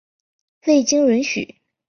[0.65, 1.61] 未经允许